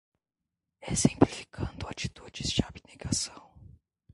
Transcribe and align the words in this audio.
Exemplificando 0.81 1.87
atitudes 1.87 2.51
de 2.53 2.63
abnegação 2.63 3.51